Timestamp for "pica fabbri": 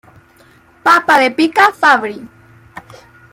1.29-2.27